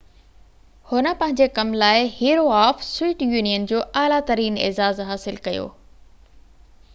هن 0.91 1.09
پنهنجي 1.17 1.47
ڪم 1.59 1.73
لاءِ، 1.83 1.99
هيرو 2.21 2.45
آف 2.61 2.81
سويئيٽ 2.87 3.21
يونين 3.35 3.69
جو 3.73 3.83
اعليٰ 4.03 4.19
ترين 4.31 4.59
اعزاز 4.69 5.05
حاصل 5.11 5.39
ڪيو 5.49 5.69